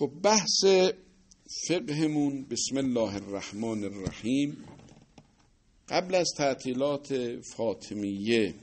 خب 0.00 0.10
بحث 0.22 0.64
فقهمون 1.68 2.44
بسم 2.50 2.76
الله 2.76 3.14
الرحمن 3.16 3.84
الرحیم. 3.84 4.64
قبل 5.88 6.14
از 6.14 6.28
تعطیلات 6.36 7.38
فاطمیه 7.56 8.54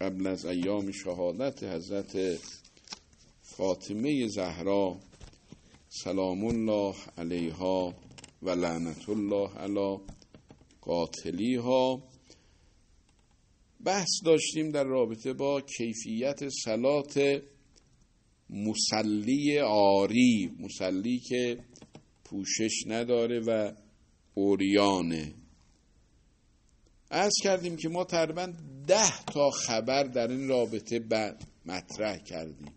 قبل 0.00 0.26
از 0.26 0.44
ایام 0.46 0.90
شهادت 0.90 1.62
حضرت 1.64 2.38
فاطمه 3.42 4.28
زهرا 4.28 4.96
سلام 5.88 6.44
الله 6.44 6.94
علیها 7.18 7.94
و 8.42 8.50
لعنت 8.50 9.08
الله 9.08 9.48
علی 9.48 9.98
قاتلیها 10.80 12.02
بحث 13.84 14.10
داشتیم 14.24 14.70
در 14.70 14.84
رابطه 14.84 15.32
با 15.32 15.60
کیفیت 15.60 16.48
سلات 16.48 17.42
مسلی 18.52 19.58
آری 19.58 20.56
مسلی 20.60 21.18
که 21.18 21.58
پوشش 22.24 22.84
نداره 22.86 23.40
و 23.40 23.72
اوریانه 24.34 25.34
از 27.10 27.32
کردیم 27.42 27.76
که 27.76 27.88
ما 27.88 28.04
تقریبا 28.04 28.52
ده 28.86 29.24
تا 29.24 29.50
خبر 29.50 30.04
در 30.04 30.28
این 30.28 30.48
رابطه 30.48 31.00
مطرح 31.66 32.18
کردیم. 32.18 32.72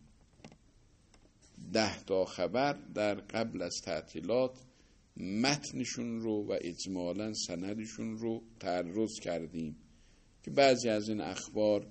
ده 1.73 2.03
تا 2.03 2.25
خبر 2.25 2.73
در 2.73 3.15
قبل 3.15 3.61
از 3.61 3.73
تعطیلات 3.85 4.51
متنشون 5.17 6.19
رو 6.19 6.47
و 6.47 6.57
اجمالا 6.61 7.33
سندشون 7.33 8.17
رو 8.17 8.43
تعرض 8.59 9.19
کردیم 9.23 9.75
که 10.43 10.51
بعضی 10.51 10.89
از 10.89 11.09
این 11.09 11.21
اخبار 11.21 11.87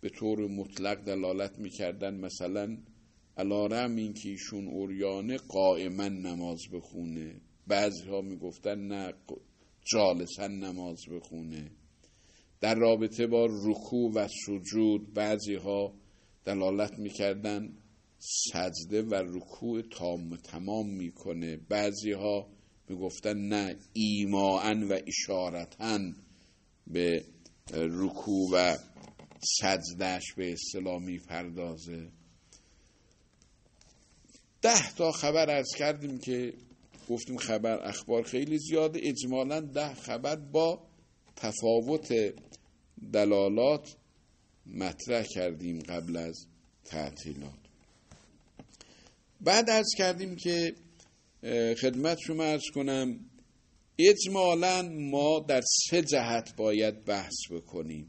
به 0.00 0.08
طور 0.08 0.48
مطلق 0.48 1.04
دلالت 1.04 1.58
می‌کردن 1.58 2.14
مثلا 2.14 2.78
علارم 3.38 3.96
این 3.96 4.12
که 4.12 4.28
ایشون 4.28 4.68
اوریانه 4.68 5.36
قائما 5.36 6.08
نماز 6.08 6.60
بخونه. 6.72 7.40
بعضی 7.66 8.08
ها 8.08 8.20
می‌گفتن 8.20 8.78
نه 8.78 9.14
جالسا 9.92 10.46
نماز 10.46 10.98
بخونه. 11.10 11.70
در 12.60 12.74
رابطه 12.74 13.26
با 13.26 13.46
رکوع 13.46 14.12
و 14.14 14.28
سجود 14.46 15.14
بعضی 15.14 15.54
ها 15.54 15.94
دلالت 16.44 16.98
می‌کردن 16.98 17.76
سجده 18.18 19.02
و 19.02 19.14
رکوع 19.14 19.82
تام 19.82 20.36
تمام 20.36 20.90
می‌کنه. 20.90 21.56
بعضی 21.56 22.12
ها 22.12 22.48
می‌گفتن 22.88 23.38
نه 23.38 23.76
ایماعن 23.92 24.82
و 24.82 24.98
اشارتن 25.06 26.14
به 26.86 27.24
رکوع 27.74 28.50
و 28.52 28.76
سجدهش 29.40 30.32
به 30.36 30.52
اصطلاح 30.52 31.02
می‌پردازه. 31.02 32.08
ده 34.62 34.92
تا 34.92 35.12
خبر 35.12 35.50
ارز 35.50 35.74
کردیم 35.78 36.18
که 36.18 36.52
گفتیم 37.10 37.36
خبر 37.36 37.88
اخبار 37.88 38.22
خیلی 38.22 38.58
زیاده. 38.58 39.00
اجمالا 39.02 39.60
ده 39.60 39.94
خبر 39.94 40.36
با 40.36 40.80
تفاوت 41.36 42.34
دلالات 43.12 43.96
مطرح 44.66 45.22
کردیم 45.22 45.78
قبل 45.78 46.16
از 46.16 46.46
تعطیلات. 46.84 47.58
بعد 49.40 49.70
ارز 49.70 49.88
کردیم 49.98 50.36
که 50.36 50.74
خدمت 51.80 52.18
شما 52.18 52.44
ارز 52.44 52.64
کنم 52.74 53.20
اجمالا 53.98 54.82
ما 54.82 55.44
در 55.48 55.62
سه 55.90 56.02
جهت 56.02 56.56
باید 56.56 57.04
بحث 57.04 57.36
بکنیم. 57.50 58.06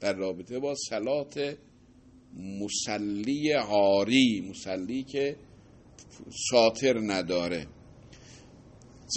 در 0.00 0.12
رابطه 0.12 0.58
با 0.58 0.74
سلات 0.74 1.56
مسلی 2.36 3.52
عاری 3.52 4.40
مسلی 4.50 5.02
که 5.02 5.36
ساتر 6.50 6.98
نداره. 6.98 7.66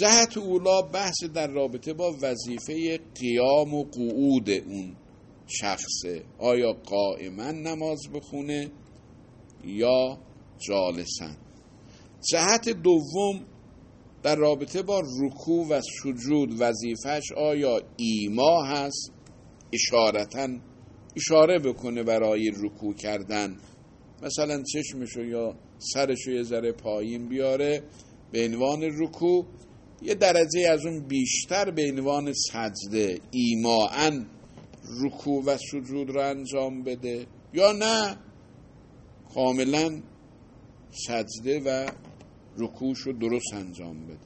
جهت 0.00 0.36
اولا 0.38 0.82
بحث 0.82 1.24
در 1.34 1.46
رابطه 1.46 1.92
با 1.92 2.16
وظیفه 2.22 2.98
قیام 3.14 3.74
و 3.74 3.84
قعود 3.84 4.50
اون 4.50 4.96
شخصه. 5.46 6.24
آیا 6.38 6.72
قائما 6.72 7.50
نماز 7.50 8.00
بخونه 8.14 8.70
یا 9.64 10.18
جالسن 10.58 11.36
جهت 12.32 12.68
دوم 12.68 13.40
در 14.22 14.36
رابطه 14.36 14.82
با 14.82 15.02
رکوع 15.20 15.68
و 15.68 15.80
سجود 16.02 16.48
وظیفش 16.58 17.32
آیا 17.36 17.80
ایما 17.96 18.64
هست؟ 18.64 19.12
اشارتا 19.72 20.48
اشاره 21.16 21.58
بکنه 21.58 22.02
برای 22.02 22.52
رکوع 22.62 22.94
کردن. 22.94 23.56
مثلا 24.24 24.62
چشمشو 24.62 25.24
یا 25.24 25.54
سرشو 25.78 26.30
یه 26.30 26.42
ذره 26.42 26.72
پایین 26.72 27.28
بیاره 27.28 27.82
به 28.32 28.44
عنوان 28.44 28.82
رکوع 28.82 29.46
یه 30.02 30.14
درجه 30.14 30.68
از 30.70 30.86
اون 30.86 31.00
بیشتر 31.00 31.70
به 31.70 31.90
عنوان 31.92 32.32
سجده 32.32 33.20
ایماعن 33.30 34.26
رکوع 35.02 35.44
و 35.44 35.56
سجود 35.58 36.10
رو 36.10 36.20
انجام 36.20 36.82
بده 36.82 37.26
یا 37.52 37.72
نه؟ 37.72 38.16
کاملا 39.34 40.02
سجده 40.90 41.60
و 41.60 41.90
رکوعش 42.58 42.98
رو 42.98 43.12
درست 43.12 43.54
انجام 43.54 44.06
بده. 44.06 44.18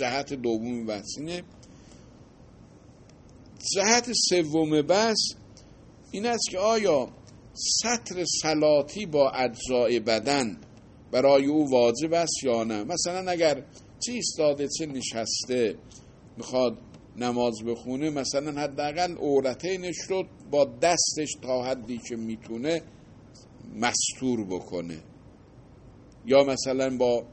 جهت 0.00 0.32
دوم 0.34 0.86
بحثینه 0.86 1.42
جهت 3.74 4.12
سوم 4.28 4.82
بحث 4.82 5.18
این 6.10 6.26
است 6.26 6.50
که 6.50 6.58
آیا 6.58 7.08
سطر 7.54 8.24
سلاتی 8.42 9.06
با 9.06 9.30
اجزای 9.30 10.00
بدن 10.00 10.56
برای 11.12 11.46
او 11.46 11.70
واجب 11.70 12.12
است 12.12 12.44
یا 12.44 12.64
نه؟ 12.64 12.84
مثلا 12.84 13.30
اگر 13.30 13.64
چه 14.06 14.12
ایستاده 14.12 14.68
چه 14.68 14.86
نشسته 14.86 15.74
می‌خواد 16.36 16.78
نماز 17.16 17.54
بخونه 17.66 18.10
مثلا 18.10 18.60
حداقل 18.60 19.16
عورتینش 19.16 19.96
رو 20.08 20.24
با 20.50 20.64
دستش 20.64 21.32
تا 21.42 21.64
حدی 21.64 21.98
که 22.08 22.16
می‌تونه 22.16 22.82
مستور 23.76 24.44
بکنه. 24.44 24.98
یا 26.26 26.44
مثلا 26.44 26.96
با 26.96 27.24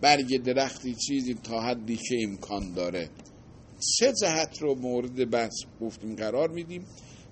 برگ 0.00 0.42
درختی 0.42 0.94
چیزی 0.94 1.34
تا 1.34 1.60
حدی 1.60 1.96
که 1.96 2.16
امکان 2.22 2.72
داره. 2.72 3.08
سه 3.78 4.12
جهت 4.22 4.62
رو 4.62 4.74
مورد 4.74 5.30
بحث 5.30 5.54
گفتیم 5.80 6.16
قرار 6.16 6.48
میدیم. 6.50 6.84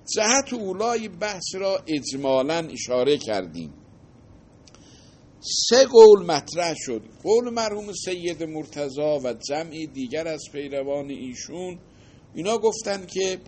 جهت 0.06 0.52
اولای 0.52 1.08
بحث 1.08 1.54
را 1.54 1.78
اجمالا 1.86 2.68
اشاره 2.72 3.18
کردیم. 3.18 3.72
سه 5.40 5.86
قول 5.86 6.26
مطرح 6.26 6.74
شد. 6.76 7.02
قول 7.22 7.50
مرحوم 7.50 7.92
سید 7.92 8.42
مرتضا 8.42 9.18
و 9.24 9.34
جمعی 9.48 9.86
دیگر 9.86 10.28
از 10.28 10.42
پیروان 10.52 11.10
ایشون. 11.10 11.78
اینا 12.34 12.58
گفتن 12.58 13.06
که 13.06 13.40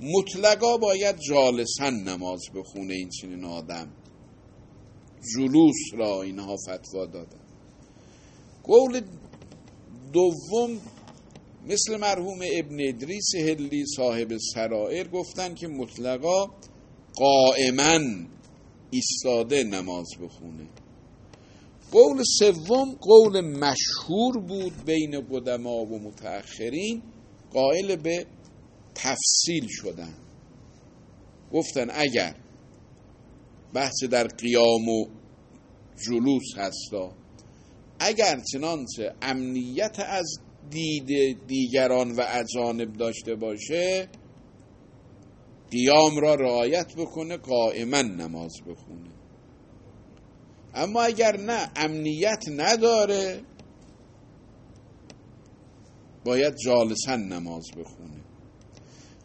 مطلقا 0.00 0.76
باید 0.76 1.16
جالسن 1.28 1.94
نماز 1.94 2.40
بخونه 2.54 2.94
این 2.94 3.08
چنین 3.08 3.44
آدم. 3.44 3.88
جلوس 5.34 5.76
را 5.96 6.22
اینها 6.22 6.56
فتوا 6.56 7.06
دادن. 7.06 7.40
قول 8.62 9.00
دوم 10.12 10.80
مثل 11.68 11.96
مرحوم 11.96 12.38
ابن 12.52 12.88
ادریس 12.88 13.34
هلی 13.34 13.84
صاحب 13.96 14.36
سرائر 14.54 15.08
گفتن 15.08 15.54
که 15.54 15.68
مطلقا 15.68 16.46
قائما 17.14 18.00
ایستاده 18.90 19.64
نماز 19.64 20.06
بخونه. 20.22 20.66
قول 21.92 22.22
سوم 22.38 22.94
قول 23.00 23.40
مشهور 23.40 24.38
بود 24.48 24.84
بین 24.84 25.20
قدما 25.30 25.76
و 25.76 25.98
متأخرین 25.98 27.02
قائل 27.52 27.96
به 27.96 28.26
تفصیل 28.94 29.66
شدن. 29.68 30.14
گفتن 31.52 31.86
اگر 31.90 32.34
بحث 33.74 34.04
در 34.10 34.26
قیام 34.26 34.88
و 34.88 35.06
جلوس 36.06 36.54
هستا 36.56 37.12
اگر 37.98 38.40
چنانچه 38.52 39.14
امنیت 39.22 40.00
از 40.00 40.38
دید 40.70 41.38
دیگران 41.46 42.12
و 42.12 42.24
اجانب 42.28 42.92
داشته 42.92 43.34
باشه 43.34 44.08
قیام 45.70 46.18
را 46.18 46.34
رعایت 46.34 46.94
بکنه 46.96 47.36
قائما 47.36 48.02
نماز 48.02 48.52
بخونه. 48.66 49.10
اما 50.74 51.02
اگر 51.02 51.36
نه 51.36 51.70
امنیت 51.76 52.44
نداره 52.56 53.40
باید 56.24 56.54
جالسا 56.56 57.16
نماز 57.16 57.64
بخونه. 57.76 58.24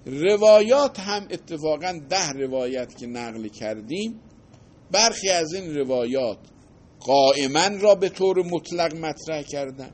روایات 0.05 0.99
هم 0.99 1.27
اتفاقا 1.31 1.99
ده 2.09 2.29
روایت 2.29 2.97
که 2.97 3.07
نقل 3.07 3.47
کردیم 3.47 4.19
برخی 4.91 5.29
از 5.29 5.53
این 5.53 5.75
روایات 5.77 6.37
قائما 6.99 7.67
را 7.81 7.95
به 7.95 8.09
طور 8.09 8.43
مطلق 8.43 8.95
مطرح 8.95 9.41
کردن. 9.41 9.91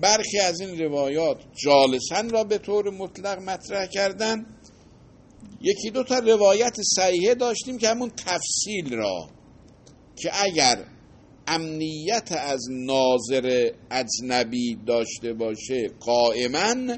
برخی 0.00 0.38
از 0.38 0.60
این 0.60 0.78
روایات 0.78 1.36
جالسن 1.64 2.30
را 2.30 2.44
به 2.44 2.58
طور 2.58 2.90
مطلق 2.90 3.38
مطرح 3.38 3.86
کردن. 3.86 4.46
یکی 5.60 5.90
دو 5.90 6.02
تا 6.02 6.18
روایت 6.18 6.76
صحیحه 6.96 7.34
داشتیم 7.34 7.78
که 7.78 7.88
همون 7.88 8.10
تفصیل 8.10 8.94
را 8.94 9.30
که 10.16 10.30
اگر 10.44 10.84
امنیت 11.46 12.32
از 12.32 12.60
ناظر 12.70 13.70
اجنبی 13.90 14.78
داشته 14.86 15.32
باشه 15.32 15.88
قائما 16.00 16.96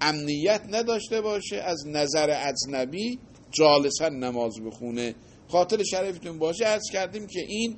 امنیت 0.00 0.62
نداشته 0.70 1.20
باشه 1.20 1.56
از 1.56 1.86
نظر 1.86 2.48
اجنبی 2.48 3.18
جالسا 3.50 4.08
نماز 4.08 4.60
بخونه. 4.66 5.14
خاطر 5.48 5.82
شریفتون 5.82 6.38
باشه 6.38 6.66
از 6.66 6.82
کردیم 6.92 7.26
که 7.26 7.40
این 7.40 7.76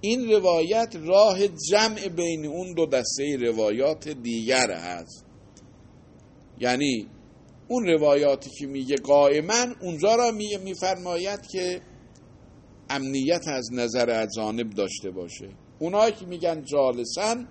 این 0.00 0.32
روایت 0.32 0.96
راه 0.96 1.48
جمع 1.48 2.08
بین 2.08 2.46
اون 2.46 2.74
دو 2.74 2.86
دسته 2.86 3.36
روایات 3.36 4.08
دیگر 4.08 4.70
هست. 4.70 5.24
یعنی 6.60 7.06
اون 7.68 7.86
روایاتی 7.86 8.50
که 8.50 8.66
میگه 8.66 8.96
قائما 8.96 9.66
اونجا 9.80 10.14
را 10.14 10.30
میفرماید 10.64 11.46
که 11.46 11.80
امنیت 12.90 13.48
از 13.48 13.72
نظر 13.72 14.22
اجانب 14.22 14.70
داشته 14.70 15.10
باشه. 15.10 15.48
اونایی 15.78 16.12
که 16.12 16.26
میگن 16.26 16.64
جالسن 16.64 17.48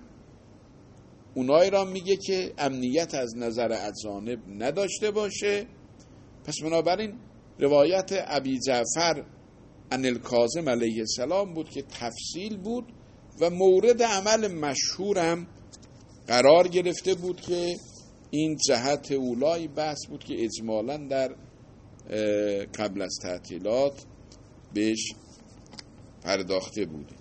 اونایی 1.36 1.70
را 1.70 1.86
میگه 1.86 2.16
که 2.16 2.54
امنیت 2.58 3.16
از 3.16 3.38
نظر 3.38 3.90
اجانب 3.90 4.40
نداشته 4.64 5.12
باشه. 5.12 5.66
پس 6.46 6.56
بنابراین 6.64 7.14
روایت 7.60 8.10
ابی 8.28 8.60
جعفر 8.60 9.24
ان 9.92 10.06
الکاظم 10.06 10.70
علیه 10.70 11.00
السلام 11.00 11.54
بود 11.54 11.70
که 11.70 11.82
تفصیل 11.82 12.58
بود 12.58 12.86
و 13.42 13.50
مورد 13.50 14.04
عمل 14.04 14.48
مشهورم 14.48 15.48
قرار 16.28 16.68
گرفته 16.68 17.16
بود 17.16 17.42
که 17.42 17.76
این 18.32 18.58
جهت 18.68 19.12
اولای 19.12 19.68
بحث 19.68 20.06
بود 20.10 20.24
که 20.24 20.44
اجمالا 20.44 20.98
در 20.98 21.36
قبل 22.66 23.02
از 23.02 23.20
تعطیلات 23.22 24.06
بهش 24.74 25.14
پرداخته 26.24 26.86
بود. 26.86 27.12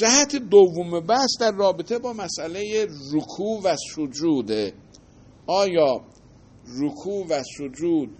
جهت 0.00 0.36
دوم 0.36 1.00
بحث 1.00 1.30
در 1.40 1.52
رابطه 1.52 1.98
با 1.98 2.12
مسئله 2.12 2.86
رکوع 3.12 3.62
و 3.62 3.76
سجوده 3.96 4.72
آیا 5.46 6.04
رکوع 6.80 7.26
و 7.26 7.42
سجود 7.58 8.10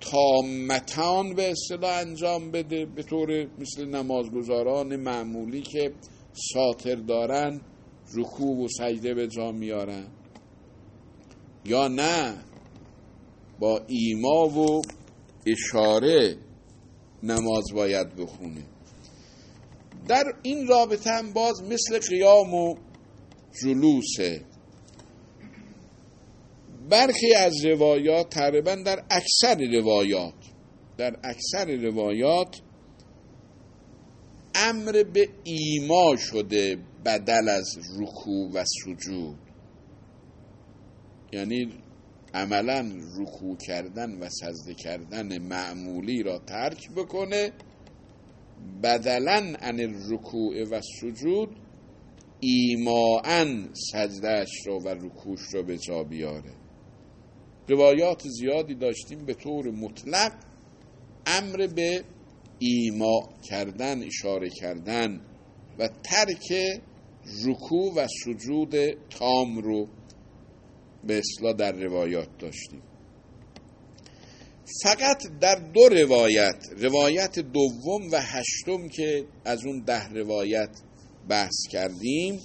تامتان 0.00 1.34
به 1.34 1.50
اصطلاح 1.50 1.98
انجام 1.98 2.50
بده 2.50 2.86
به 2.86 3.02
طور 3.02 3.46
مثل 3.58 3.84
نمازگزاران 3.84 4.96
معمولی 4.96 5.62
که 5.62 5.92
ساتر 6.32 6.94
دارن 6.94 7.60
رکوع 8.14 8.64
و 8.64 8.68
سجده 8.68 9.14
به 9.14 9.28
جا 9.28 9.52
میارن. 9.52 10.06
یا 11.64 11.88
نه 11.88 12.44
با 13.58 13.80
ایما 13.86 14.48
و 14.48 14.82
اشاره 15.46 16.36
نماز 17.22 17.64
باید 17.74 18.16
بخونه. 18.16 18.66
در 20.08 20.24
این 20.42 20.66
رابطه 20.66 21.10
هم 21.10 21.32
باز 21.32 21.62
مثل 21.62 21.98
قیام 22.08 22.54
و 22.54 22.74
جلوسه. 23.62 24.44
برخی 26.90 27.34
از 27.34 27.64
روایات 27.64 28.28
تقریبا 28.30 28.74
در 28.74 29.04
اکثر 29.10 29.80
روایات 29.80 30.34
در 30.98 31.16
اکثر 31.24 31.76
روایات 31.76 32.60
امر 34.54 35.02
به 35.12 35.28
ایما 35.44 36.16
شده 36.16 36.78
بدل 37.04 37.48
از 37.48 37.78
رکوع 38.00 38.50
و 38.54 38.64
سجود. 38.64 39.38
یعنی 41.32 41.72
عملا 42.34 42.92
رکوع 43.18 43.56
کردن 43.56 44.18
و 44.18 44.28
سجده 44.28 44.74
کردن 44.74 45.38
معمولی 45.38 46.22
را 46.22 46.38
ترک 46.38 46.90
بکنه 46.96 47.52
بدلا 48.82 49.54
عن 49.60 49.80
رکوع 50.10 50.62
و 50.70 50.80
سجود 51.00 51.48
ایماعا 52.40 53.68
سجدهش 53.92 54.66
را 54.66 54.78
و 54.78 54.88
رکوش 54.88 55.40
را 55.54 55.62
به 55.62 55.78
جا 55.78 56.02
بیاره. 56.02 56.59
روایات 57.68 58.22
زیادی 58.28 58.74
داشتیم 58.74 59.24
به 59.24 59.34
طور 59.34 59.70
مطلق 59.70 60.32
امر 61.26 61.66
به 61.66 62.04
ایما 62.58 63.28
کردن 63.42 64.02
اشاره 64.02 64.50
کردن 64.50 65.20
و 65.78 65.88
ترک 65.88 66.52
رکوع 67.46 67.94
و 67.94 68.06
سجود 68.24 68.76
تام 69.10 69.58
رو 69.58 69.88
به 71.04 71.18
اصلاح 71.18 71.52
در 71.52 71.72
روایات 71.72 72.28
داشتیم. 72.38 72.82
فقط 74.82 75.22
در 75.40 75.54
دو 75.74 75.88
روایت 75.88 76.66
روایت 76.76 77.38
دوم 77.38 78.10
و 78.12 78.20
هشتم 78.20 78.88
که 78.88 79.24
از 79.44 79.66
اون 79.66 79.80
ده 79.80 80.08
روایت 80.08 80.70
بحث 81.28 81.66
کردیم 81.70 82.40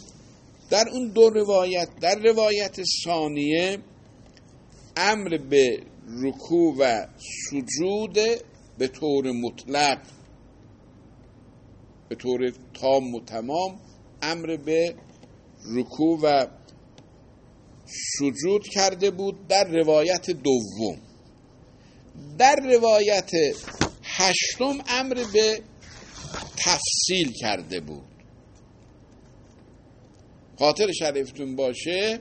در 0.69 0.85
اون 0.91 1.07
دو 1.07 1.29
روایت 1.29 1.89
در 2.01 2.15
روایت 2.15 2.75
ثانیه 3.03 3.77
امر 4.97 5.37
به 5.37 5.83
رکوع 6.23 6.75
و 6.79 7.07
سجود 7.49 8.17
به 8.77 8.87
طور 8.87 9.31
مطلق 9.31 10.01
به 12.09 12.15
طور 12.15 12.51
تام 12.73 13.15
و 13.15 13.19
تمام 13.25 13.79
امر 14.21 14.57
به 14.57 14.95
رکوع 15.75 16.19
و 16.23 16.47
سجود 17.85 18.67
کرده 18.67 19.11
بود 19.11 19.47
در 19.47 19.63
روایت 19.63 20.31
دوم. 20.31 21.01
در 22.37 22.55
روایت 22.55 23.31
هشتم 24.03 24.77
امر 24.87 25.23
به 25.33 25.61
تفصیل 26.57 27.31
کرده 27.31 27.79
بود. 27.79 28.03
خاطر 30.59 30.91
شریفتون 30.91 31.55
باشه 31.55 32.19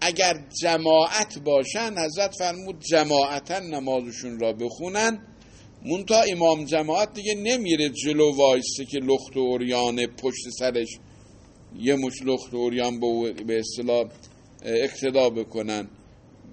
اگر 0.00 0.34
جماعت 0.62 1.38
باشن 1.38 1.94
حضرت 1.98 2.34
فرمود 2.38 2.80
جماعتا 2.80 3.58
نمازشون 3.58 4.40
را 4.40 4.52
بخونن. 4.52 5.18
مونتا 5.84 6.20
امام 6.20 6.64
جماعت 6.64 7.12
دیگه 7.14 7.34
نمیره 7.34 7.88
جلو 7.88 8.36
وایسته 8.36 8.84
که 8.84 8.98
لخت 8.98 9.36
و 9.36 9.40
اوریان 9.40 10.06
پشت 10.06 10.48
سرش 10.58 10.88
یه 11.78 11.96
مش 11.96 12.22
لخت 12.24 12.54
و 12.54 12.56
اوریان 12.56 13.00
به 13.46 13.58
اصطلاح 13.58 14.04
اقتدا 14.62 15.30
بکنن. 15.30 15.88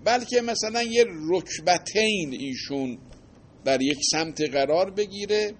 بلکه 0.06 0.42
مثلا 0.42 0.84
یه 0.84 1.06
رکبتین 1.30 2.34
ایشون 2.40 2.98
در 3.66 3.82
یک 3.82 3.98
سمت 4.12 4.42
قرار 4.42 4.92
بگیره. 4.92 5.54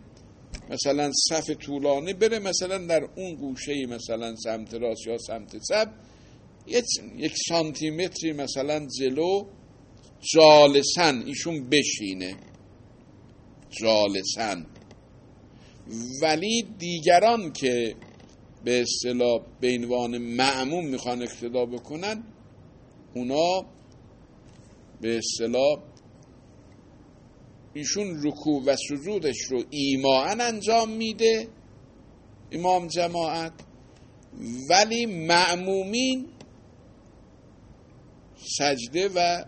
مثلا 0.70 1.12
صف 1.30 1.50
طولانی 1.50 2.14
بره 2.14 2.40
مثلا 2.40 2.78
در 2.78 3.04
اون 3.16 3.36
گوشه 3.36 3.86
مثلا 3.86 4.36
سمت 4.36 4.74
راست 4.74 5.08
یا 5.08 5.18
سمت 5.18 5.56
چپ 5.70 5.90
یک 6.68 7.34
سانتی 7.50 7.90
متری 7.90 8.34
مثلا 8.34 8.88
جلو 9.00 9.46
جالسن 10.34 11.24
ایشون 11.26 11.70
بشینه. 11.70 12.38
جالسن. 13.70 14.66
ولی 16.22 16.66
دیگران 16.80 17.54
که 17.54 17.96
به 18.64 18.82
اصطلاح 18.82 19.42
به 19.62 19.78
عنوان 19.78 20.18
معموم 20.18 20.88
می‌خوان 20.88 21.22
اقتدا 21.22 21.66
بکنن 21.66 22.24
اونا 23.16 23.66
به 25.02 25.18
اصطلاح 25.18 25.84
ایشون 27.74 28.24
رکوع 28.24 28.64
و 28.66 28.76
سجودش 28.76 29.38
رو 29.50 29.64
ایمان 29.70 30.42
انجام 30.42 30.90
میده 30.90 31.48
امام 32.52 32.88
جماعت. 32.88 33.54
ولی 34.70 35.06
معمومین 35.06 36.35
سجده 38.46 39.10
و 39.16 39.46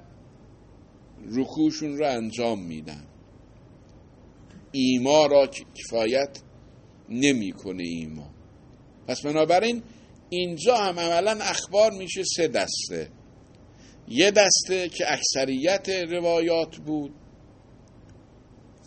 رکوعشون 1.25 1.97
رو 1.97 2.05
انجام 2.05 2.63
میدن. 2.63 3.03
ایما 4.71 5.25
را 5.25 5.47
کفایت 5.47 6.41
نمی‌کنه 7.09 7.83
ایما. 7.83 8.29
پس 9.07 9.21
بنابراین 9.21 9.83
اینجا 10.29 10.77
هم 10.77 10.99
عملا 10.99 11.37
اخبار 11.41 11.91
میشه 11.91 12.23
سه 12.23 12.47
دسته. 12.47 13.09
یه 14.07 14.31
دسته 14.31 14.89
که 14.89 15.05
اکثریت 15.07 15.89
روایات 15.89 16.77
بود 16.77 17.13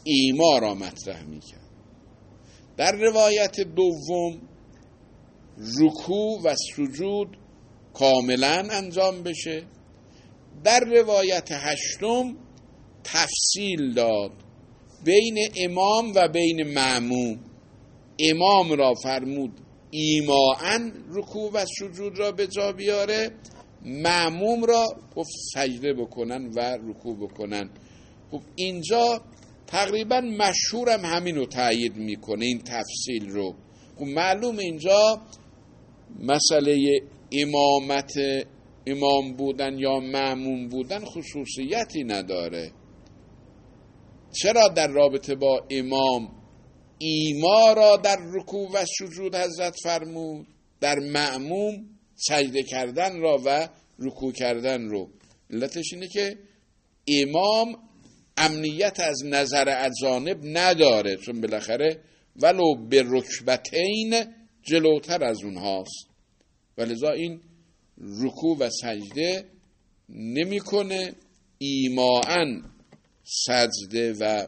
ایما 0.04 0.58
را 0.58 0.74
مطرح 0.74 1.22
می‌کرد. 1.24 1.70
در 2.76 2.92
روایت 2.92 3.60
دوم 3.60 4.40
رکوع 5.80 6.42
و 6.44 6.54
سجود 6.76 7.36
کاملا 7.94 8.68
انجام 8.70 9.22
بشه. 9.22 9.66
در 10.64 10.80
روایت 10.80 11.48
هشتم 11.52 12.36
تفصیل 13.04 13.94
داد. 13.94 14.32
بین 15.04 15.38
امام 15.56 16.12
و 16.14 16.28
بین 16.28 16.62
معموم. 16.62 17.38
امام 18.18 18.72
را 18.72 18.94
فرمود 18.94 19.60
ایماعا 19.90 20.92
رکوع 21.08 21.52
و 21.52 21.64
سجود 21.78 22.18
را 22.18 22.32
به 22.32 22.46
جا 22.46 22.72
بیاره. 22.72 23.30
معموم 23.84 24.64
را 24.64 24.86
گفت 25.16 25.30
سجده 25.54 25.94
بکنن 25.94 26.50
و 26.56 26.78
رکوع 26.88 27.16
بکنن. 27.16 27.70
خب 28.30 28.40
اینجا 28.56 29.22
تقریبا 29.66 30.20
مشهورم 30.20 31.04
همین 31.04 31.36
رو 31.36 31.46
تایید 31.46 31.96
می‌کنه 31.96 32.44
این 32.44 32.58
تفصیل 32.58 33.28
رو. 33.28 33.54
خب 33.96 34.04
معلوم 34.04 34.58
اینجا 34.58 35.22
مسئله 36.20 37.00
امامت 37.32 38.12
امام 38.86 39.32
بودن 39.36 39.78
یا 39.78 40.00
معموم 40.00 40.68
بودن 40.68 41.04
خصوصیتی 41.04 42.04
نداره. 42.04 42.72
چرا 44.32 44.68
در 44.68 44.88
رابطه 44.88 45.34
با 45.34 45.66
امام 45.70 46.40
ایما 46.98 47.72
را 47.72 47.96
در 47.96 48.18
رکوع 48.34 48.70
و 48.72 48.84
سجود 48.98 49.36
حضرت 49.36 49.74
فرمود؟ 49.82 50.46
در 50.80 50.98
معموم 50.98 51.74
سجده 52.14 52.62
کردن 52.62 53.20
را 53.20 53.40
و 53.44 53.68
رکوع 53.98 54.32
کردن 54.32 54.88
رو. 54.88 55.10
علتش 55.50 55.92
اینه 55.92 56.08
که 56.08 56.38
امام 57.08 57.76
امنیت 58.36 59.00
از 59.00 59.22
نظر 59.24 59.86
اجانب 59.86 60.38
نداره 60.44 61.16
چون 61.16 61.40
بالاخره 61.40 62.00
ولو 62.36 62.86
به 62.88 63.04
رکبتین 63.06 64.14
جلوتر 64.62 65.24
از 65.24 65.44
اونهاست. 65.44 66.06
ولذا 66.78 67.10
این 67.10 67.40
رکوع 68.00 68.58
و 68.58 68.70
سجده 68.70 69.44
نمی‌کنه. 70.08 71.14
ایماعا 71.58 72.62
سجده 73.24 74.12
و 74.12 74.46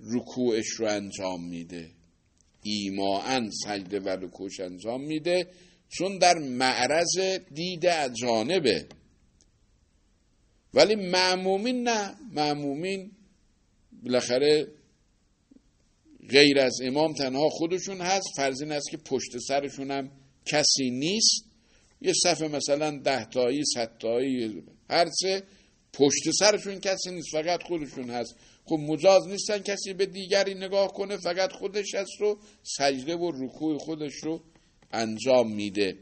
رکوعش 0.00 0.66
رو 0.66 0.86
انجام 0.86 1.48
میده. 1.48 1.90
ایماعا 2.62 3.50
سجده 3.64 4.00
و 4.00 4.08
رکوعش 4.08 4.60
انجام 4.60 5.04
میده. 5.04 5.46
چون 5.88 6.18
در 6.18 6.38
معرض 6.38 7.18
دید 7.54 7.86
اجانبه. 7.86 8.86
ولی 10.74 10.94
معمومین 10.94 11.88
نه. 11.88 12.14
معمومین 12.32 13.12
بالاخره 14.02 14.68
غیر 16.30 16.58
از 16.58 16.80
امام 16.82 17.12
تنها 17.12 17.48
خودشون 17.48 18.00
هست. 18.00 18.26
فرض 18.36 18.62
این 18.62 18.72
است 18.72 18.90
که 18.90 18.96
پشت 18.96 19.38
سرشون 19.38 19.90
هم 19.90 20.10
کسی 20.46 20.90
نیست. 20.90 21.47
یه 22.00 22.12
صفحه 22.22 22.48
مثلا 22.48 22.98
ده 22.98 23.24
تایی 23.24 23.64
ست 23.64 23.98
تایی 23.98 24.62
هر 24.90 25.08
سه 25.10 25.42
پشت 25.92 26.30
سرشون 26.38 26.80
کسی 26.80 27.10
نیست 27.10 27.28
فقط 27.32 27.62
خودشون 27.62 28.10
هست. 28.10 28.36
خب 28.64 28.76
مجاز 28.76 29.28
نیستن 29.28 29.58
کسی 29.58 29.92
به 29.92 30.06
دیگری 30.06 30.54
نگاه 30.54 30.92
کنه 30.92 31.16
فقط 31.16 31.52
خودش 31.52 31.94
هست 31.94 32.20
رو 32.20 32.38
سجده 32.62 33.16
و 33.16 33.30
رکوع 33.34 33.78
خودش 33.78 34.14
رو 34.22 34.40
انجام 34.92 35.52
میده. 35.52 35.96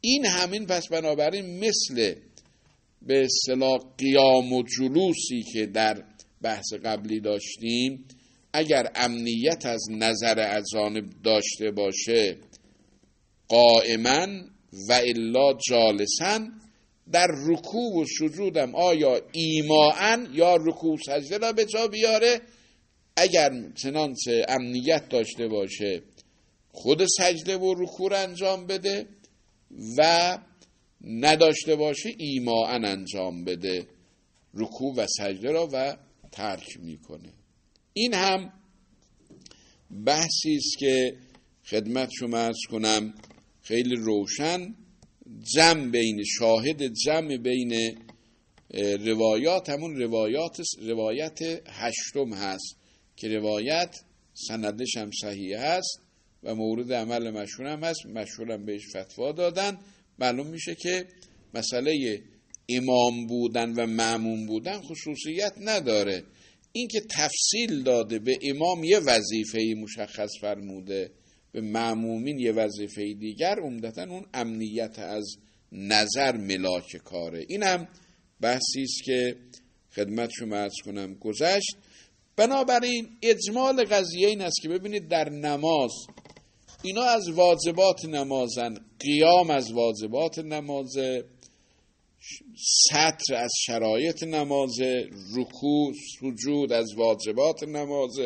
این 0.00 0.26
همین 0.26 0.66
پس 0.66 0.88
بنابراین 0.88 1.58
مثل 1.58 2.14
به 3.02 3.24
اصطلاح 3.24 3.78
قیام 3.98 4.52
و 4.52 4.62
جلوسی 4.62 5.42
که 5.52 5.66
در 5.66 6.04
بحث 6.42 6.72
قبلی 6.84 7.20
داشتیم 7.20 8.04
اگر 8.52 8.92
امنیت 8.94 9.66
از 9.66 9.84
نظر 9.90 10.40
از 10.40 10.66
داشته 11.24 11.70
باشه 11.70 12.36
قائما 13.48 14.26
و 14.88 14.92
الا 14.92 15.52
جالسن 15.68 16.52
در 17.12 17.26
رکوع 17.46 18.02
و 18.02 18.04
سجودم 18.04 18.74
آیا 18.74 19.20
ایماعن 19.32 20.28
یا 20.32 20.56
رکوع 20.56 20.96
سجده 21.06 21.38
را 21.38 21.52
به 21.52 21.64
جا 21.64 21.86
بیاره؟ 21.86 22.40
اگر 23.16 23.72
چنانچه 23.74 24.46
امنیت 24.48 25.08
داشته 25.08 25.48
باشه 25.48 26.02
خود 26.72 27.06
سجده 27.06 27.56
و 27.56 27.74
رکوع 27.78 28.14
انجام 28.14 28.66
بده 28.66 29.06
و 29.98 30.38
نداشته 31.04 31.76
باشه 31.76 32.14
ایماعن 32.18 32.84
انجام 32.84 33.44
بده 33.44 33.86
رکوع 34.54 34.94
و 34.96 35.06
سجده 35.06 35.52
را 35.52 35.68
و 35.72 35.96
ترک 36.32 36.80
می‌کنه. 36.80 37.32
این 37.92 38.14
هم 38.14 38.52
بحثی 40.06 40.56
است 40.56 40.78
که 40.78 41.16
خدمت 41.64 42.08
شما 42.18 42.38
ارز 42.38 42.58
کنم 42.70 43.14
خیلی 43.62 43.94
روشن 43.96 44.74
جمع 45.54 45.90
بین 45.90 46.24
شاهد 46.38 46.92
جمع 46.94 47.36
بین 47.36 47.98
روایات 49.04 49.68
همون 49.68 49.96
روایات 49.96 50.60
روایت 50.82 51.38
هشتم 51.66 52.32
هست 52.34 52.76
که 53.16 53.28
روایت 53.28 53.96
سندش 54.34 54.96
هم 54.96 55.10
صحیح 55.20 55.58
هست 55.58 56.00
و 56.42 56.54
مورد 56.54 56.92
عمل 56.92 57.30
مشهور 57.30 57.68
هم 57.68 57.84
هست. 57.84 58.06
مشهور 58.06 58.56
بهش 58.56 58.96
فتوا 58.96 59.32
دادن. 59.32 59.78
معلوم 60.18 60.46
میشه 60.46 60.74
که 60.74 61.06
مسئله 61.54 62.22
امام 62.68 63.26
بودن 63.26 63.72
و 63.72 63.86
معموم 63.86 64.46
بودن 64.46 64.80
خصوصیت 64.80 65.52
نداره. 65.60 66.24
اینکه 66.72 67.00
تفصیل 67.10 67.82
داده 67.82 68.18
به 68.18 68.38
امام 68.42 68.84
یه 68.84 68.98
وظیفه 68.98 69.74
مشخص 69.82 70.30
فرموده 70.40 71.10
به 71.52 71.60
معمومین 71.60 72.38
یه 72.38 72.52
وظیفه 72.52 73.14
دیگر 73.14 73.60
عمدتا 73.60 74.02
اون 74.02 74.26
امنیت 74.34 74.98
از 74.98 75.36
نظر 75.72 76.36
ملاک 76.36 76.96
کاره. 76.96 77.44
این 77.48 77.62
هم 77.62 77.88
بحثی 78.40 78.82
است 78.82 79.04
که 79.04 79.36
خدمت 79.90 80.30
شما 80.30 80.56
ارز 80.56 80.74
کنم 80.84 81.14
گذشت. 81.14 81.76
بنابراین 82.36 83.08
اجمال 83.22 83.84
قضیه 83.84 84.28
این 84.28 84.40
است 84.40 84.56
که 84.62 84.68
ببینید 84.68 85.08
در 85.08 85.28
نماز 85.28 85.90
اینا 86.82 87.02
از 87.02 87.28
واجبات 87.28 88.04
نمازن 88.04 88.74
قیام 89.00 89.50
از 89.50 89.72
واجبات 89.72 90.38
نماز 90.38 90.96
سطر 92.88 93.34
از 93.34 93.50
شرایط 93.66 94.22
نماز 94.22 94.80
رکوع 95.36 95.92
سجود 96.20 96.72
از 96.72 96.94
واجبات 96.96 97.62
نماز 97.62 98.20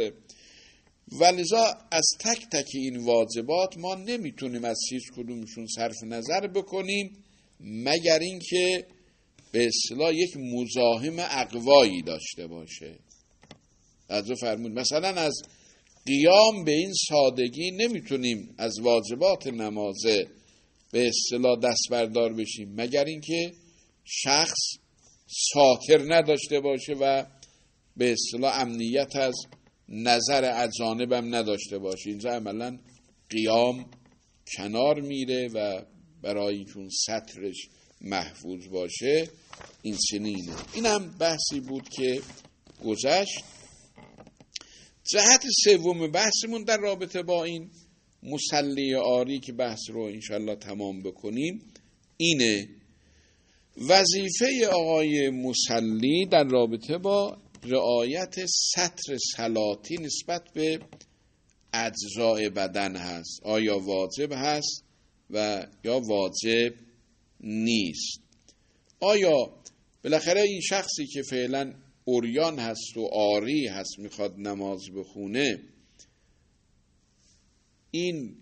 ولذا 1.20 1.64
از 1.90 2.04
تک 2.20 2.46
تک 2.52 2.68
این 2.74 2.96
واجبات 2.96 3.78
ما 3.78 3.94
نمی‌تونیم 3.94 4.64
از 4.64 4.80
هیچ 4.90 5.02
کدومشون 5.16 5.66
صرف 5.66 5.96
نظر 6.04 6.46
بکنیم 6.46 7.24
مگر 7.60 8.18
اینکه 8.18 8.86
به 9.52 9.66
اصطلاح 9.66 10.14
یک 10.14 10.36
مزاحم 10.36 11.16
اقوایی 11.18 12.02
داشته 12.02 12.46
باشه. 12.46 12.98
از 14.08 14.32
فرمود. 14.40 14.72
مثلا 14.72 15.08
از 15.08 15.42
قیام 16.06 16.64
به 16.64 16.72
این 16.72 16.92
سادگی 17.08 17.70
نمی‌تونیم 17.70 18.54
از 18.58 18.78
واجبات 18.80 19.46
نمازه 19.46 20.26
به 20.92 21.08
اصطلاح 21.08 21.58
دست 21.60 21.90
بردار 21.90 22.32
بشیم 22.32 22.74
مگر 22.76 23.04
اینکه 23.04 23.52
شخص 24.04 24.58
ساتر 25.26 26.14
نداشته 26.14 26.60
باشه 26.60 26.92
و 26.92 27.24
به 27.96 28.12
اصطلاح 28.12 28.60
امنیت 28.60 29.16
از 29.16 29.34
نظر 29.92 30.64
اجانبم 30.64 31.34
نداشته 31.34 31.78
باشه 31.78 32.10
اینجا 32.10 32.30
عملا 32.30 32.78
قیام 33.30 33.90
کنار 34.56 35.00
میره 35.00 35.48
و 35.48 35.82
برای 36.22 36.64
چون 36.64 36.88
سطرش 37.06 37.68
محفوظ 38.00 38.68
باشه 38.68 39.28
این 39.82 39.96
سنینه. 40.10 40.52
این 40.74 40.86
هم 40.86 41.18
بحثی 41.18 41.60
بود 41.60 41.88
که 41.88 42.20
گذشت. 42.84 43.44
جهت 45.04 45.44
سوم 45.64 46.10
بحثمون 46.10 46.64
در 46.64 46.76
رابطه 46.76 47.22
با 47.22 47.44
این 47.44 47.70
مسلی 48.22 48.94
آری 48.94 49.40
که 49.40 49.52
بحث 49.52 49.80
رو 49.90 50.02
انشالله 50.02 50.56
تمام 50.56 51.02
بکنیم 51.02 51.62
اینه. 52.16 52.68
وظیفه 53.88 54.66
آقای 54.72 55.30
مسلی 55.30 56.26
در 56.26 56.44
رابطه 56.44 56.98
با 56.98 57.38
رعایت 57.64 58.46
سطر 58.46 59.18
سلاتی 59.36 59.96
نسبت 59.96 60.52
به 60.54 60.80
اجزای 61.72 62.48
بدن 62.48 62.96
هست. 62.96 63.40
آیا 63.42 63.78
واجب 63.78 64.32
هست 64.32 64.84
و 65.30 65.66
یا 65.84 66.00
واجب 66.00 66.74
نیست؟ 67.40 68.20
آیا 69.00 69.54
بالاخره 70.04 70.40
این 70.40 70.60
شخصی 70.60 71.06
که 71.06 71.22
فعلا 71.22 71.74
اوریان 72.04 72.58
هست 72.58 72.96
و 72.96 73.08
آری 73.12 73.66
هست 73.66 73.98
می‌خواد 73.98 74.34
نماز 74.38 74.80
بخونه 74.96 75.58
این 77.90 78.36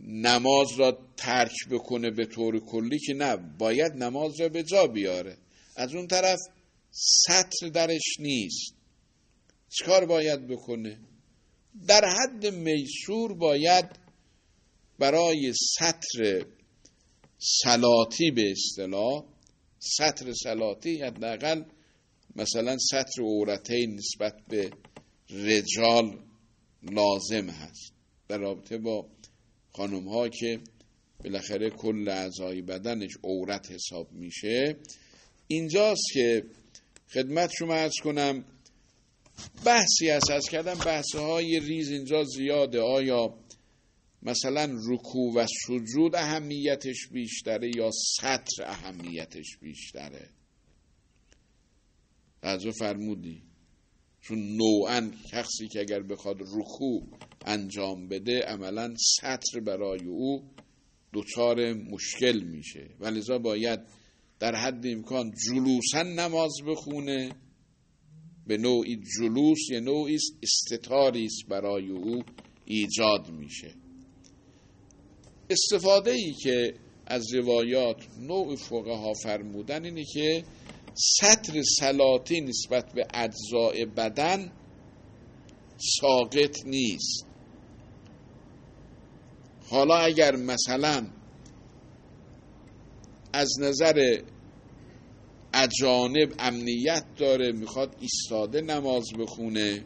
نماز 0.00 0.68
را 0.78 0.98
ترک 1.16 1.68
بکنه 1.70 2.10
به 2.10 2.26
طور 2.26 2.60
کلی 2.60 2.98
که 2.98 3.14
نه 3.14 3.36
باید 3.36 3.92
نماز 3.92 4.40
را 4.40 4.48
به 4.48 4.62
جا 4.62 4.86
بیاره. 4.86 5.36
از 5.76 5.94
اون 5.94 6.06
طرف 6.06 6.38
سطر 6.96 7.68
درش 7.68 8.20
نیست. 8.20 8.74
چکار 9.68 10.06
باید 10.06 10.46
بکنه؟ 10.46 10.98
در 11.86 12.04
حد 12.04 12.46
میسور 12.46 13.34
باید 13.34 13.84
برای 14.98 15.52
سطر 15.78 16.46
سلاتی 17.38 18.30
به 18.30 18.50
اصطلاح 18.50 19.24
سطر 19.78 20.32
سلاتی 20.32 21.02
حداقل 21.02 21.64
مثلا 22.36 22.76
سطر 22.78 23.22
عورتین 23.22 23.94
نسبت 23.94 24.34
به 24.48 24.70
رجال 25.30 26.18
لازم 26.82 27.50
هست. 27.50 27.92
در 28.28 28.38
رابطه 28.38 28.78
با 28.78 29.08
خانم 29.72 30.08
ها 30.08 30.28
که 30.28 30.60
بالاخره 31.24 31.70
کل 31.70 32.08
اعضای 32.08 32.62
بدنش 32.62 33.10
عورت 33.24 33.70
حساب 33.70 34.12
میشه. 34.12 34.76
اینجاست 35.48 36.02
که 36.12 36.44
خدمت 37.08 37.50
شما 37.58 37.74
ارز 37.74 37.94
کنم 38.02 38.44
بحثی 39.64 40.08
هست 40.08 40.30
از 40.30 40.48
کردن 40.48 40.74
بحث 40.74 41.14
های 41.14 41.60
ریز 41.60 41.90
اینجا 41.90 42.24
زیاده. 42.24 42.80
آیا 42.80 43.34
مثلا 44.22 44.78
رکوع 44.88 45.34
و 45.34 45.46
سجود 45.66 46.14
اهمیتش 46.14 47.08
بیشتره 47.12 47.70
یا 47.76 47.90
سطر 48.16 48.64
اهمیتش 48.64 49.58
بیشتره؟ 49.60 50.28
از 52.42 52.66
فرمودی؟ 52.66 53.42
چون 54.20 54.56
نوعا 54.56 55.10
شخصی 55.30 55.68
که 55.68 55.80
اگر 55.80 56.02
بخواد 56.02 56.36
رکوع 56.40 57.08
انجام 57.44 58.08
بده 58.08 58.40
عملا 58.40 58.94
سطر 58.96 59.60
برای 59.60 60.04
او 60.04 60.50
دچار 61.12 61.72
مشکل 61.72 62.40
میشه. 62.40 62.90
و 63.00 63.38
باید 63.38 63.80
در 64.40 64.54
حد 64.54 64.86
امکان 64.86 65.32
جلوسا 65.46 66.02
نماز 66.02 66.52
بخونه 66.66 67.32
به 68.46 68.56
نوعی 68.56 68.96
جلوس 68.96 69.58
یه 69.70 69.80
نوعی 69.80 70.18
استتاری 70.42 71.24
است 71.24 71.48
برای 71.48 71.90
او 71.90 72.22
ایجاد 72.64 73.30
میشه. 73.30 73.74
استفاده 75.50 76.10
ای 76.10 76.32
که 76.32 76.74
از 77.06 77.34
روایات 77.34 77.96
نوع 78.18 78.56
ها 78.86 79.12
فرمودن 79.22 79.84
اینه 79.84 80.04
که 80.04 80.44
سطر 80.94 81.62
سلاطی 81.62 82.40
نسبت 82.40 82.92
به 82.92 83.06
اجزاء 83.14 83.84
بدن 83.96 84.52
ساقط 85.76 86.66
نیست. 86.66 87.26
حالا 89.70 89.96
اگر 89.96 90.36
مثلا 90.36 91.06
از 93.34 93.60
نظر 93.60 94.18
اجانب 95.54 96.34
امنیت 96.38 97.04
داره 97.16 97.52
می‌خواد 97.52 97.96
ایستاده 98.00 98.60
نماز 98.60 99.04
بخونه 99.18 99.84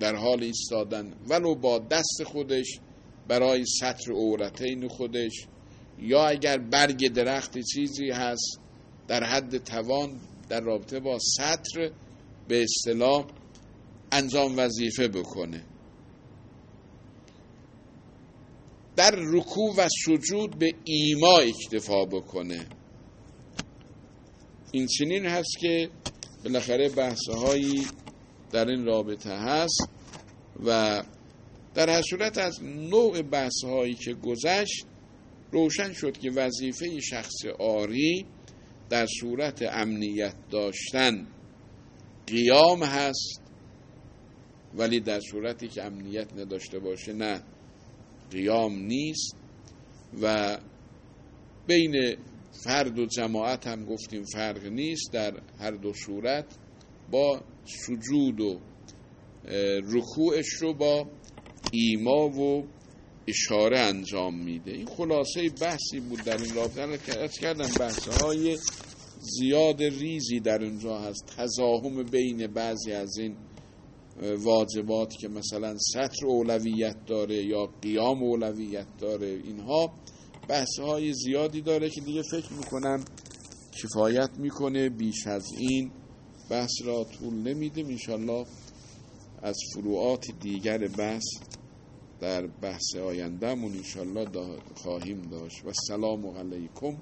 در 0.00 0.14
حال 0.14 0.42
ایستادن. 0.42 1.14
ولو 1.28 1.54
با 1.54 1.78
دست 1.78 2.22
خودش 2.24 2.78
برای 3.28 3.64
سطر 3.80 4.12
عورتین 4.12 4.88
خودش 4.88 5.46
یا 5.98 6.26
اگر 6.26 6.58
برگ 6.58 7.08
درخت 7.12 7.58
چیزی 7.58 8.10
هست 8.10 8.60
در 9.08 9.24
حد 9.24 9.58
توان 9.58 10.20
در 10.48 10.60
رابطه 10.60 11.00
با 11.00 11.18
سطر 11.18 11.90
به 12.48 12.62
اصطلاح 12.62 13.26
انجام 14.12 14.58
وظیفه 14.58 15.08
بکنه. 15.08 15.64
در 18.96 19.14
رکوع 19.16 19.74
و 19.76 19.88
سجود 20.04 20.58
به 20.58 20.74
ایما 20.84 21.38
اکتفا 21.38 22.04
بکنه. 22.04 22.66
این 24.72 24.86
چنین 24.86 25.26
هست 25.26 25.58
که 25.60 25.90
بالاخره 26.44 26.88
بحثهایی 26.88 27.86
در 28.52 28.68
این 28.68 28.84
رابطه 28.84 29.30
هست 29.30 29.88
و 30.64 31.02
در 31.74 31.90
هر 31.90 32.02
صورت 32.02 32.38
از 32.38 32.62
نوع 32.62 33.22
بحثهایی 33.22 33.94
که 33.94 34.14
گذشت 34.14 34.86
روشن 35.52 35.92
شد 35.92 36.18
که 36.18 36.30
وظیفه 36.30 37.00
شخص 37.00 37.44
آری 37.58 38.26
در 38.90 39.06
صورت 39.20 39.62
امنیت 39.62 40.34
داشتن 40.50 41.26
قیام 42.26 42.82
هست 42.82 43.40
ولی 44.74 45.00
در 45.00 45.20
صورتی 45.20 45.68
که 45.68 45.82
امنیت 45.82 46.32
نداشته 46.32 46.78
باشه 46.78 47.12
نه. 47.12 47.42
قیام 48.30 48.78
نیست 48.78 49.36
و 50.22 50.58
بین 51.66 52.16
فرد 52.64 52.98
و 52.98 53.06
جماعت 53.06 53.66
هم 53.66 53.84
گفتیم 53.84 54.22
فرق 54.24 54.66
نیست 54.66 55.12
در 55.12 55.32
هر 55.58 55.70
دو 55.70 55.92
صورت 55.92 56.44
با 57.10 57.40
سجود 57.64 58.40
و 58.40 58.60
رکوعش 59.94 60.48
رو 60.60 60.74
با 60.74 61.06
ایما 61.70 62.28
و 62.28 62.64
اشاره 63.26 63.78
انجام 63.78 64.44
میده. 64.44 64.70
این 64.70 64.86
خلاصه 64.86 65.48
بحثی 65.60 66.00
بود 66.00 66.24
در 66.24 66.42
این 66.42 66.54
رابطه. 66.54 67.28
کردم 67.40 67.68
بحث 67.78 68.08
های 68.08 68.58
زیاد 69.20 69.82
ریزی 69.82 70.40
در 70.40 70.64
اونجا 70.64 70.98
هست. 70.98 71.34
تزاهم 71.36 72.02
بین 72.02 72.46
بعضی 72.46 72.92
از 72.92 73.18
این 73.18 73.36
واجبات 74.22 75.12
که 75.20 75.28
مثلا 75.28 75.76
سطر 75.78 76.26
اولویت 76.26 77.06
داره 77.06 77.44
یا 77.44 77.66
قیام 77.82 78.22
اولویت 78.22 78.86
داره 78.98 79.26
اینها 79.26 79.92
بحث 80.48 80.78
های 80.78 81.12
زیادی 81.12 81.60
داره 81.60 81.90
که 81.90 82.00
دیگه 82.00 82.22
فکر 82.22 82.52
می‌کنم 82.52 83.04
کفایت 83.82 84.30
می‌کنه. 84.38 84.88
بیش 84.88 85.26
از 85.26 85.46
این 85.58 85.90
بحث 86.50 86.70
را 86.84 87.04
طول 87.04 87.34
نمیدیم 87.34 87.86
انشالله 87.86 88.46
از 89.42 89.56
فروعات 89.74 90.24
دیگر 90.40 90.88
بحث 90.88 91.24
در 92.20 92.46
بحث 92.46 92.96
آیندهمون 92.96 93.72
انشالله 93.72 94.26
خواهیم 94.74 95.22
داشت. 95.22 95.64
و 95.64 95.72
سلام 95.72 96.26
علیکم 96.26 96.96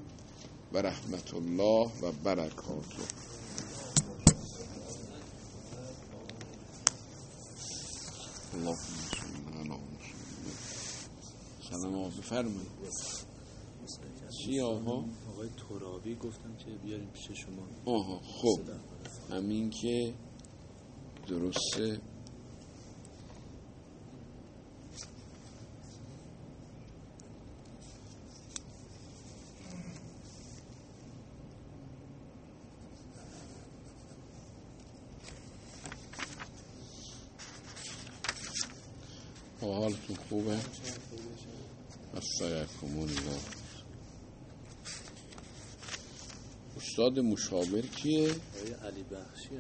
و 0.72 0.79
رحمت 0.79 1.35
الله 1.35 1.87
و 2.03 2.12
برکاته. 2.24 3.05
آقا 11.85 12.09
بفرمایید. 12.09 12.70
چی 14.44 14.61
آقا؟ 14.61 15.05
آقای 15.33 15.49
ترابی 15.68 16.14
گفتم 16.14 16.57
که 16.57 16.70
بیاریم 16.70 17.09
پیش 17.12 17.38
شما. 17.38 17.62
آها 17.85 18.18
خب. 18.18 18.61
همین 19.31 19.70
که 19.70 20.14
درسته. 21.29 22.01
حالتون 39.72 40.16
خوبه؟ 40.29 40.59
استغفرکم 42.16 42.98
الله 42.98 43.40
استاد 46.77 47.18
مشاور 47.18 47.81
کیه؟ 47.81 48.29
علی 48.85 49.03
بخشی 49.03 49.50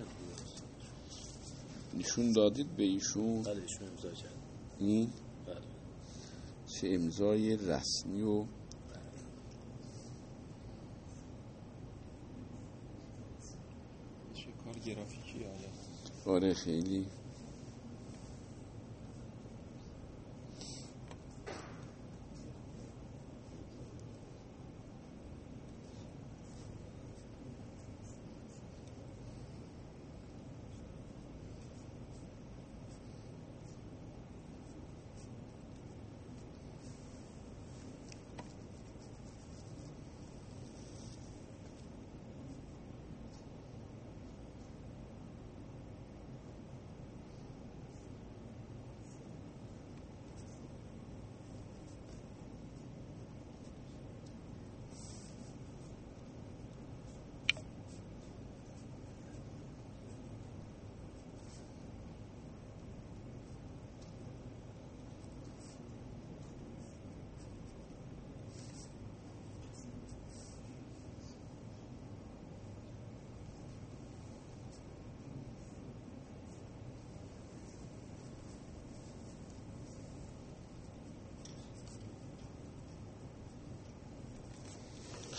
نشون 1.98 2.32
دادید 2.32 2.76
به 2.76 2.82
ایشون؟ 2.82 3.42
بله 3.42 3.62
ایشون 3.62 3.88
امضا 3.88 4.10
کرد. 4.10 4.34
این؟ 4.78 5.10
بله. 5.46 5.56
چه 6.66 6.88
امضای 6.88 7.56
رسمی 7.56 8.22
و 8.22 8.44
چه 14.34 14.46
کار 14.64 14.78
گرافیکی 14.78 15.44
آره 16.26 16.54
خیلی. 16.54 17.06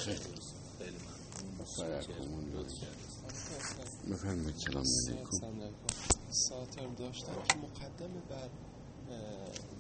خیلی 0.06 0.20
بفرمایید 4.10 4.58
سلام 4.58 4.84
علیکم. 5.10 5.74
ساتر 6.30 6.88
داشتن 6.88 7.34
که 7.48 7.56
مقدمه 7.58 8.22
بر 8.30 8.50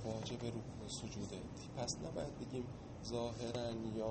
واجب 0.05 0.45
رکوع 0.45 0.85
و 0.85 0.89
سجوده. 0.89 1.39
پس 1.77 1.95
نباید 2.05 2.39
بگیم 2.39 2.65
ظاهرا 3.09 3.71
یا 3.97 4.07